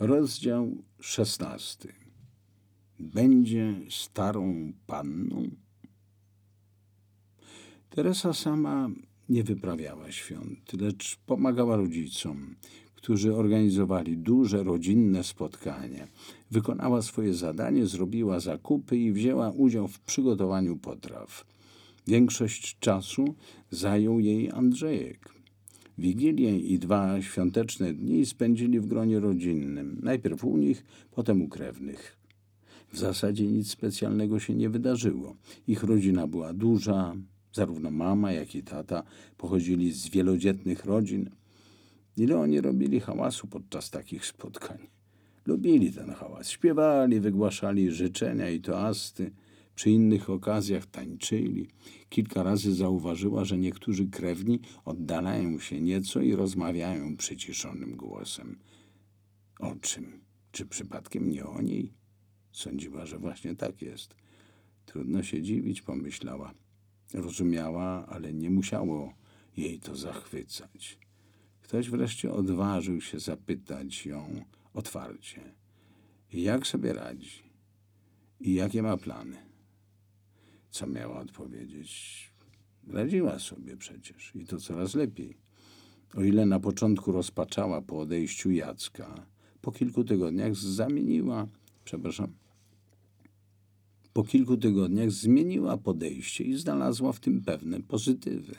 Rozdział 0.00 0.76
szesnasty. 1.00 1.92
Będzie 3.00 3.74
starą 3.90 4.72
panną? 4.86 5.50
Teresa 7.90 8.32
sama 8.32 8.90
nie 9.28 9.44
wyprawiała 9.44 10.12
świąt, 10.12 10.72
lecz 10.80 11.16
pomagała 11.16 11.76
rodzicom, 11.76 12.54
którzy 12.94 13.36
organizowali 13.36 14.16
duże 14.16 14.62
rodzinne 14.62 15.24
spotkania. 15.24 16.08
Wykonała 16.50 17.02
swoje 17.02 17.34
zadanie, 17.34 17.86
zrobiła 17.86 18.40
zakupy 18.40 18.96
i 18.96 19.12
wzięła 19.12 19.50
udział 19.50 19.88
w 19.88 20.00
przygotowaniu 20.00 20.76
potraw. 20.76 21.46
Większość 22.06 22.78
czasu 22.78 23.34
zajął 23.70 24.20
jej 24.20 24.50
Andrzejek. 24.50 25.33
Wigilię 25.98 26.58
i 26.58 26.78
dwa 26.78 27.22
świąteczne 27.22 27.92
dni 27.92 28.26
spędzili 28.26 28.80
w 28.80 28.86
gronie 28.86 29.20
rodzinnym. 29.20 30.00
Najpierw 30.02 30.44
u 30.44 30.56
nich, 30.56 30.84
potem 31.10 31.42
u 31.42 31.48
krewnych. 31.48 32.16
W 32.92 32.98
zasadzie 32.98 33.46
nic 33.46 33.70
specjalnego 33.70 34.40
się 34.40 34.54
nie 34.54 34.70
wydarzyło. 34.70 35.36
Ich 35.68 35.82
rodzina 35.82 36.26
była 36.26 36.52
duża, 36.52 37.14
zarówno 37.52 37.90
mama, 37.90 38.32
jak 38.32 38.54
i 38.54 38.62
tata 38.62 39.02
pochodzili 39.36 39.92
z 39.92 40.08
wielodzietnych 40.08 40.84
rodzin. 40.84 41.30
Ile 42.16 42.38
oni 42.38 42.60
robili 42.60 43.00
hałasu 43.00 43.46
podczas 43.46 43.90
takich 43.90 44.26
spotkań? 44.26 44.78
Lubili 45.46 45.92
ten 45.92 46.10
hałas, 46.10 46.48
śpiewali, 46.48 47.20
wygłaszali 47.20 47.90
życzenia 47.90 48.50
i 48.50 48.60
toasty. 48.60 49.30
Przy 49.74 49.90
innych 49.90 50.30
okazjach 50.30 50.86
tańczyli. 50.86 51.68
Kilka 52.08 52.42
razy 52.42 52.74
zauważyła, 52.74 53.44
że 53.44 53.58
niektórzy 53.58 54.06
krewni 54.06 54.60
oddalają 54.84 55.58
się 55.58 55.80
nieco 55.80 56.20
i 56.20 56.34
rozmawiają 56.34 57.16
przyciszonym 57.16 57.96
głosem. 57.96 58.58
O 59.58 59.74
czym? 59.74 60.20
Czy 60.52 60.66
przypadkiem 60.66 61.30
nie 61.30 61.46
o 61.46 61.62
niej? 61.62 61.92
Sądziła, 62.52 63.06
że 63.06 63.18
właśnie 63.18 63.56
tak 63.56 63.82
jest. 63.82 64.14
Trudno 64.86 65.22
się 65.22 65.42
dziwić, 65.42 65.82
pomyślała. 65.82 66.54
Rozumiała, 67.14 68.06
ale 68.06 68.34
nie 68.34 68.50
musiało 68.50 69.14
jej 69.56 69.80
to 69.80 69.96
zachwycać. 69.96 70.98
Ktoś 71.62 71.90
wreszcie 71.90 72.32
odważył 72.32 73.00
się 73.00 73.18
zapytać 73.20 74.06
ją 74.06 74.44
otwarcie, 74.74 75.54
jak 76.32 76.66
sobie 76.66 76.92
radzi 76.92 77.42
i 78.40 78.54
jakie 78.54 78.82
ma 78.82 78.96
plany. 78.96 79.53
Co 80.74 80.86
miała 80.86 81.20
odpowiedzieć? 81.20 82.30
Radziła 82.86 83.38
sobie 83.38 83.76
przecież 83.76 84.32
i 84.34 84.46
to 84.46 84.56
coraz 84.56 84.94
lepiej. 84.94 85.36
O 86.14 86.22
ile 86.22 86.46
na 86.46 86.60
początku 86.60 87.12
rozpaczała 87.12 87.82
po 87.82 88.00
odejściu 88.00 88.50
Jacka, 88.50 89.26
po 89.60 89.72
kilku 89.72 90.04
tygodniach 90.04 90.56
zamieniła, 90.56 91.48
przepraszam, 91.84 92.32
po 94.12 94.24
kilku 94.24 94.56
tygodniach 94.56 95.10
zmieniła 95.10 95.76
podejście 95.76 96.44
i 96.44 96.54
znalazła 96.56 97.12
w 97.12 97.20
tym 97.20 97.42
pewne 97.42 97.80
pozytywy. 97.80 98.54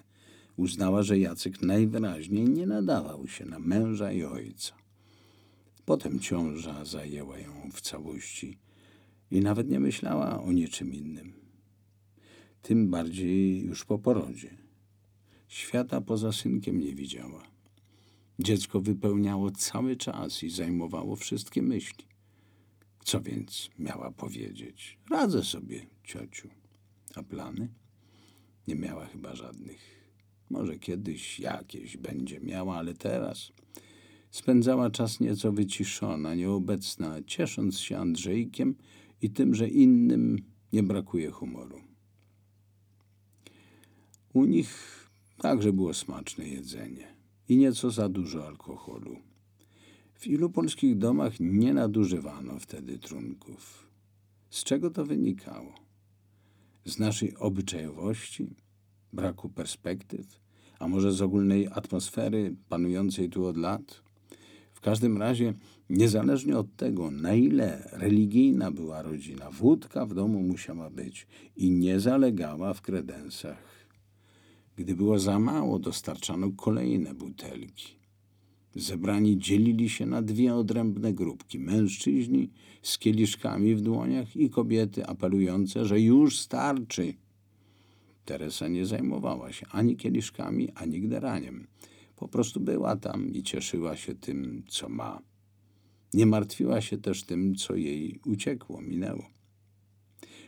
Uznała, 0.57 1.03
że 1.03 1.19
Jacek 1.19 1.61
najwyraźniej 1.61 2.49
nie 2.49 2.67
nadawał 2.67 3.27
się 3.27 3.45
na 3.45 3.59
męża 3.59 4.11
i 4.11 4.23
ojca. 4.23 4.75
Potem 5.85 6.19
ciąża 6.19 6.85
zajęła 6.85 7.39
ją 7.39 7.69
w 7.73 7.81
całości 7.81 8.57
i 9.31 9.39
nawet 9.39 9.69
nie 9.69 9.79
myślała 9.79 10.43
o 10.43 10.51
niczym 10.51 10.93
innym 10.93 11.44
tym 12.65 12.89
bardziej 12.89 13.61
już 13.61 13.85
po 13.85 13.99
porodzie. 13.99 14.57
Świata 15.47 16.01
poza 16.01 16.31
synkiem 16.31 16.79
nie 16.79 16.95
widziała. 16.95 17.43
Dziecko 18.39 18.81
wypełniało 18.81 19.51
cały 19.51 19.95
czas 19.95 20.43
i 20.43 20.49
zajmowało 20.49 21.15
wszystkie 21.15 21.61
myśli. 21.61 22.05
Co 23.03 23.21
więc 23.21 23.69
miała 23.79 24.11
powiedzieć? 24.11 24.97
Radzę 25.09 25.43
sobie, 25.43 25.85
ciociu. 26.03 26.49
A 27.15 27.23
plany? 27.23 27.69
Nie 28.67 28.75
miała 28.75 29.05
chyba 29.05 29.35
żadnych. 29.35 30.09
Może 30.49 30.79
kiedyś 30.79 31.39
jakieś 31.39 31.97
będzie 31.97 32.39
miała, 32.39 32.77
ale 32.77 32.93
teraz 32.93 33.51
spędzała 34.31 34.89
czas 34.89 35.19
nieco 35.19 35.51
wyciszona, 35.51 36.35
nieobecna, 36.35 37.23
ciesząc 37.27 37.79
się 37.79 37.97
Andrzejkiem 37.97 38.75
i 39.21 39.29
tym, 39.29 39.55
że 39.55 39.67
innym 39.69 40.37
nie 40.73 40.83
brakuje 40.83 41.31
humoru. 41.31 41.94
U 44.35 44.45
nich 44.45 44.69
także 45.37 45.73
było 45.73 45.93
smaczne 45.93 46.47
jedzenie 46.47 47.15
i 47.49 47.57
nieco 47.57 47.91
za 47.91 48.09
dużo 48.09 48.47
alkoholu. 48.47 49.17
W 50.13 50.27
ilu 50.27 50.49
polskich 50.49 50.97
domach 50.97 51.39
nie 51.39 51.73
nadużywano 51.73 52.59
wtedy 52.59 52.99
trunków. 52.99 53.87
Z 54.49 54.63
czego 54.63 54.91
to 54.91 55.05
wynikało? 55.05 55.73
Z 56.85 56.99
naszej 56.99 57.35
obyczajowości, 57.37 58.55
braku 59.13 59.49
perspektyw, 59.49 60.39
a 60.79 60.87
może 60.87 61.11
z 61.11 61.21
ogólnej 61.21 61.67
atmosfery 61.67 62.55
panującej 62.69 63.29
tu 63.29 63.45
od 63.45 63.57
lat? 63.57 64.01
W 64.73 64.81
każdym 64.81 65.17
razie, 65.17 65.53
niezależnie 65.89 66.57
od 66.57 66.75
tego, 66.75 67.11
na 67.11 67.33
ile 67.33 67.89
religijna 67.91 68.71
była 68.71 69.01
rodzina, 69.01 69.51
wódka 69.51 70.05
w 70.05 70.13
domu 70.13 70.39
musiała 70.39 70.89
być 70.89 71.27
i 71.55 71.71
nie 71.71 71.99
zalegała 71.99 72.73
w 72.73 72.81
kredensach 72.81 73.75
gdy 74.75 74.95
było 74.95 75.19
za 75.19 75.39
mało, 75.39 75.79
dostarczano 75.79 76.51
kolejne 76.51 77.13
butelki. 77.13 77.95
Zebrani 78.75 79.37
dzielili 79.37 79.89
się 79.89 80.05
na 80.05 80.21
dwie 80.21 80.55
odrębne 80.55 81.13
grupki: 81.13 81.59
mężczyźni 81.59 82.49
z 82.81 82.97
kieliszkami 82.97 83.75
w 83.75 83.81
dłoniach 83.81 84.35
i 84.35 84.49
kobiety 84.49 85.05
apelujące, 85.05 85.85
że 85.85 85.99
już 86.01 86.39
starczy. 86.39 87.13
Teresa 88.25 88.67
nie 88.67 88.85
zajmowała 88.85 89.51
się 89.51 89.65
ani 89.71 89.95
kieliszkami, 89.97 90.71
ani 90.75 91.01
gderaniem. 91.01 91.67
Po 92.15 92.27
prostu 92.27 92.59
była 92.59 92.95
tam 92.95 93.33
i 93.33 93.43
cieszyła 93.43 93.97
się 93.97 94.15
tym, 94.15 94.63
co 94.67 94.89
ma. 94.89 95.21
Nie 96.13 96.25
martwiła 96.25 96.81
się 96.81 96.97
też 96.97 97.23
tym, 97.23 97.55
co 97.55 97.75
jej 97.75 98.19
uciekło, 98.25 98.81
minęło. 98.81 99.29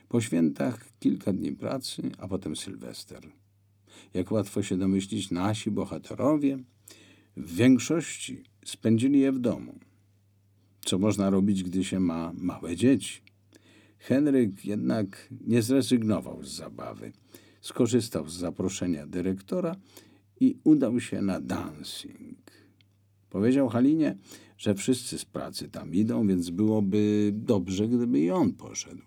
Po 0.10 0.22
świętach 0.22 0.86
kilka 1.00 1.34
dni 1.34 1.52
pracy, 1.52 2.12
a 2.18 2.28
potem 2.28 2.56
Sylwester 2.56 3.22
jak 4.14 4.32
łatwo 4.32 4.64
się 4.64 4.78
domyślić, 4.78 5.32
nasi 5.32 5.72
bohaterowie 5.72 6.60
w 7.38 7.56
większości 7.56 8.44
spędzili 8.66 9.20
je 9.20 9.32
w 9.32 9.40
domu. 9.40 9.80
Co 10.86 11.00
można 11.00 11.30
robić, 11.30 11.64
gdy 11.64 11.84
się 11.84 12.00
ma 12.00 12.34
małe 12.38 12.76
dzieci? 12.76 13.22
Henryk 14.00 14.66
jednak 14.66 15.30
nie 15.48 15.62
zrezygnował 15.62 16.44
z 16.44 16.52
zabawy. 16.52 17.12
Skorzystał 17.62 18.30
z 18.30 18.34
zaproszenia 18.34 19.08
dyrektora 19.08 19.76
i 20.40 20.58
udał 20.64 21.00
się 21.00 21.22
na 21.22 21.42
dancing. 21.42 22.52
Powiedział 23.30 23.70
Halinie, 23.70 24.18
że 24.58 24.76
wszyscy 24.76 25.18
z 25.18 25.26
pracy 25.26 25.70
tam 25.70 25.94
idą, 25.94 26.28
więc 26.28 26.50
byłoby 26.50 27.32
dobrze, 27.34 27.88
gdyby 27.88 28.20
i 28.20 28.32
on 28.32 28.54
poszedł. 28.54 29.04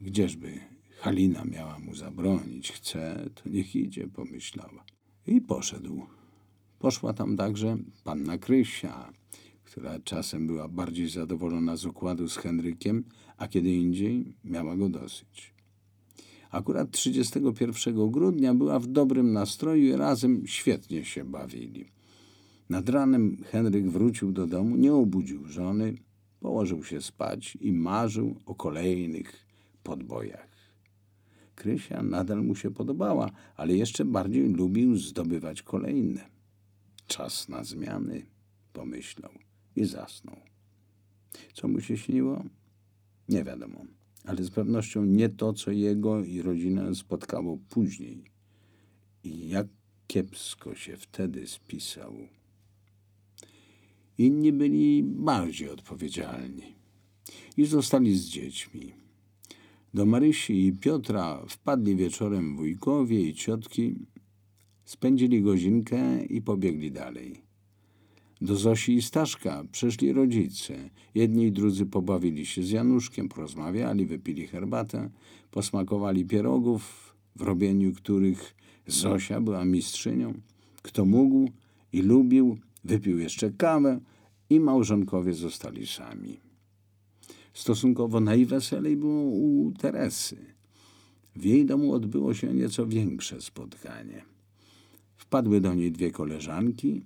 Gdzieżby 0.00 0.60
Halina 1.00 1.44
miała 1.44 1.78
mu 1.78 1.94
zabronić. 1.94 2.72
Chce, 2.72 3.30
to 3.34 3.48
niech 3.48 3.76
idzie, 3.76 4.08
pomyślała. 4.08 4.84
I 5.26 5.40
poszedł. 5.40 6.06
Poszła 6.78 7.12
tam 7.12 7.36
także 7.36 7.76
panna 8.04 8.38
Krysia, 8.38 9.12
która 9.64 9.98
czasem 9.98 10.46
była 10.46 10.68
bardziej 10.68 11.08
zadowolona 11.08 11.76
z 11.76 11.86
układu 11.86 12.28
z 12.28 12.36
Henrykiem, 12.36 13.04
a 13.36 13.48
kiedy 13.48 13.70
indziej 13.70 14.36
miała 14.44 14.76
go 14.76 14.88
dosyć. 14.88 15.54
Akurat 16.50 16.90
31 16.90 18.10
grudnia 18.10 18.54
była 18.54 18.78
w 18.78 18.86
dobrym 18.86 19.32
nastroju 19.32 19.84
i 19.84 19.96
razem 19.96 20.46
świetnie 20.46 21.04
się 21.04 21.24
bawili. 21.24 21.90
Nad 22.68 22.88
ranem 22.88 23.36
Henryk 23.44 23.90
wrócił 23.90 24.32
do 24.32 24.46
domu, 24.46 24.76
nie 24.76 24.94
obudził 24.94 25.46
żony, 25.46 25.94
położył 26.40 26.84
się 26.84 27.00
spać 27.00 27.58
i 27.60 27.72
marzył 27.72 28.36
o 28.46 28.54
kolejnych 28.54 29.46
podbojach. 29.82 30.57
Krysia 31.58 32.02
nadal 32.02 32.42
mu 32.44 32.54
się 32.54 32.70
podobała, 32.70 33.30
ale 33.56 33.76
jeszcze 33.76 34.04
bardziej 34.04 34.48
lubił 34.48 34.96
zdobywać 34.96 35.62
kolejne. 35.62 36.28
Czas 37.06 37.48
na 37.48 37.64
zmiany, 37.64 38.26
pomyślał 38.72 39.32
i 39.76 39.84
zasnął. 39.84 40.36
Co 41.52 41.68
mu 41.68 41.80
się 41.80 41.96
śniło? 41.96 42.44
Nie 43.28 43.44
wiadomo, 43.44 43.84
ale 44.24 44.44
z 44.44 44.50
pewnością 44.50 45.04
nie 45.04 45.28
to, 45.28 45.52
co 45.52 45.70
jego 45.70 46.24
i 46.24 46.42
rodzinę 46.42 46.94
spotkało 46.94 47.58
później. 47.68 48.24
I 49.24 49.48
jak 49.48 49.66
kiepsko 50.06 50.74
się 50.74 50.96
wtedy 50.96 51.46
spisał. 51.46 52.14
Inni 54.18 54.52
byli 54.52 55.02
bardziej 55.02 55.70
odpowiedzialni 55.70 56.74
i 57.56 57.64
zostali 57.64 58.18
z 58.18 58.24
dziećmi. 58.24 59.07
Do 59.94 60.06
Marysi 60.06 60.66
i 60.66 60.72
Piotra 60.72 61.42
wpadli 61.48 61.96
wieczorem 61.96 62.56
wujkowie 62.56 63.20
i 63.28 63.34
ciotki, 63.34 63.96
spędzili 64.84 65.42
godzinkę 65.42 66.24
i 66.24 66.42
pobiegli 66.42 66.92
dalej. 66.92 67.42
Do 68.40 68.56
Zosi 68.56 68.94
i 68.94 69.02
Staszka 69.02 69.64
przyszli 69.72 70.12
rodzice. 70.12 70.90
Jedni 71.14 71.44
i 71.44 71.52
drudzy 71.52 71.86
pobawili 71.86 72.46
się 72.46 72.62
z 72.62 72.70
Januszkiem, 72.70 73.28
porozmawiali, 73.28 74.06
wypili 74.06 74.46
herbatę, 74.46 75.10
posmakowali 75.50 76.24
pierogów, 76.24 77.14
w 77.36 77.42
robieniu 77.42 77.92
których 77.92 78.54
Zosia 78.86 79.40
była 79.40 79.64
mistrzynią. 79.64 80.34
Kto 80.82 81.04
mógł 81.04 81.50
i 81.92 82.02
lubił, 82.02 82.58
wypił 82.84 83.18
jeszcze 83.18 83.50
kawę 83.50 84.00
i 84.50 84.60
małżonkowie 84.60 85.34
zostali 85.34 85.86
sami. 85.86 86.47
Stosunkowo 87.58 88.20
najweselej 88.20 88.96
było 88.96 89.22
u 89.22 89.72
Teresy. 89.78 90.36
W 91.36 91.44
jej 91.44 91.66
domu 91.66 91.92
odbyło 91.92 92.34
się 92.34 92.54
nieco 92.54 92.86
większe 92.86 93.40
spotkanie. 93.40 94.24
Wpadły 95.16 95.60
do 95.60 95.74
niej 95.74 95.92
dwie 95.92 96.10
koleżanki, 96.10 97.02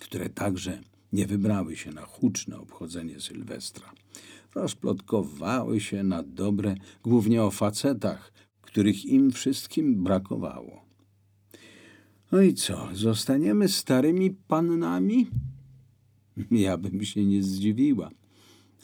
które 0.00 0.28
także 0.28 0.80
nie 1.12 1.26
wybrały 1.26 1.76
się 1.76 1.92
na 1.92 2.02
huczne 2.02 2.58
obchodzenie 2.58 3.20
Sylwestra. 3.20 3.92
Rozplotkowały 4.54 5.80
się 5.80 6.02
na 6.02 6.22
dobre, 6.22 6.74
głównie 7.02 7.42
o 7.42 7.50
facetach, 7.50 8.32
których 8.62 9.04
im 9.04 9.30
wszystkim 9.30 10.04
brakowało. 10.04 10.84
No 12.32 12.42
i 12.42 12.54
co, 12.54 12.88
zostaniemy 12.92 13.68
starymi 13.68 14.30
pannami? 14.30 15.26
Ja 16.50 16.78
bym 16.78 17.04
się 17.04 17.24
nie 17.24 17.42
zdziwiła. 17.42 18.10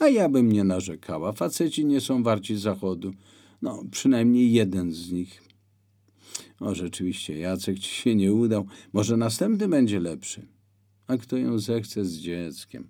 A 0.01 0.07
ja 0.07 0.29
bym 0.29 0.51
nie 0.51 0.63
narzekała. 0.63 1.31
Faceci 1.31 1.85
nie 1.85 2.01
są 2.01 2.23
warci 2.23 2.57
zachodu. 2.57 3.13
No, 3.61 3.83
przynajmniej 3.91 4.53
jeden 4.53 4.91
z 4.91 5.11
nich. 5.11 5.43
O, 6.59 6.75
rzeczywiście, 6.75 7.37
Jacek 7.39 7.79
ci 7.79 7.89
się 7.89 8.15
nie 8.15 8.33
udał. 8.33 8.65
Może 8.93 9.17
następny 9.17 9.67
będzie 9.67 9.99
lepszy. 9.99 10.47
A 11.07 11.17
kto 11.17 11.37
ją 11.37 11.59
zechce 11.59 12.05
z 12.05 12.17
dzieckiem? 12.17 12.87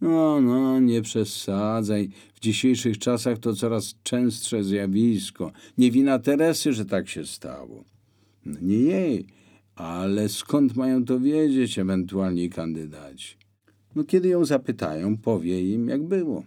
No, 0.00 0.40
no, 0.40 0.80
nie 0.80 1.02
przesadzaj. 1.02 2.08
W 2.34 2.40
dzisiejszych 2.40 2.98
czasach 2.98 3.38
to 3.38 3.54
coraz 3.54 3.94
częstsze 4.02 4.64
zjawisko. 4.64 5.52
Nie 5.78 5.90
wina 5.90 6.18
Teresy, 6.18 6.72
że 6.72 6.84
tak 6.84 7.08
się 7.08 7.26
stało. 7.26 7.84
No, 8.44 8.58
nie 8.62 8.76
jej, 8.76 9.26
ale 9.74 10.28
skąd 10.28 10.76
mają 10.76 11.04
to 11.04 11.20
wiedzieć 11.20 11.78
ewentualni 11.78 12.50
kandydaci? 12.50 13.47
No, 13.98 14.04
kiedy 14.04 14.28
ją 14.28 14.44
zapytają, 14.44 15.16
powie 15.16 15.72
im, 15.72 15.88
jak 15.88 16.02
było. 16.02 16.44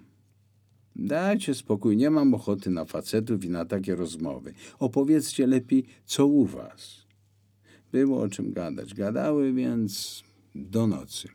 Dajcie 0.96 1.54
spokój, 1.54 1.98
nie 1.98 2.10
mam 2.10 2.34
ochoty 2.34 2.70
na 2.70 2.86
facetów 2.86 3.46
i 3.46 3.50
na 3.50 3.66
takie 3.66 3.96
rozmowy. 3.96 4.54
Opowiedzcie 4.80 5.48
lepiej, 5.48 5.86
co 6.06 6.28
u 6.28 6.46
was. 6.46 7.06
Było 7.92 8.22
o 8.22 8.30
czym 8.30 8.52
gadać. 8.52 8.94
Gadały 8.94 9.54
więc 9.54 10.24
do 10.56 10.88
nocy. 10.88 11.30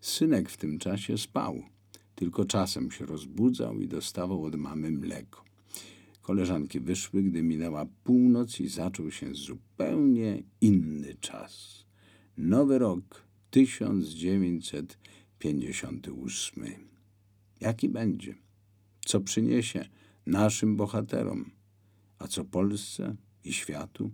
Synek 0.00 0.50
w 0.50 0.56
tym 0.56 0.78
czasie 0.78 1.18
spał, 1.18 1.62
tylko 2.14 2.44
czasem 2.44 2.90
się 2.90 3.06
rozbudzał 3.06 3.80
i 3.80 3.88
dostawał 3.88 4.44
od 4.44 4.56
mamy 4.56 4.90
mleko. 4.90 5.44
Koleżanki 6.22 6.80
wyszły, 6.80 7.22
gdy 7.22 7.42
minęła 7.42 7.86
północ 8.04 8.60
i 8.60 8.68
zaczął 8.68 9.10
się 9.10 9.34
zupełnie 9.34 10.42
inny 10.60 11.14
czas. 11.14 11.84
Nowy 12.36 12.78
rok 12.78 13.28
1958. 15.38 16.88
Jaki 17.60 17.88
będzie? 17.88 18.34
Co 19.04 19.20
przyniesie 19.20 19.88
naszym 20.26 20.76
bohaterom? 20.76 21.50
A 22.18 22.28
co 22.28 22.44
Polsce 22.44 23.16
i 23.44 23.52
światu? 23.52 24.10